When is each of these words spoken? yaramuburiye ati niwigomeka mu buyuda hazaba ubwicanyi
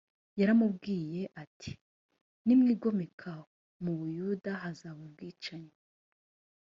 yaramuburiye 0.39 1.21
ati 1.43 1.71
niwigomeka 2.45 3.31
mu 3.83 3.91
buyuda 3.99 4.51
hazaba 4.63 4.99
ubwicanyi 5.07 5.73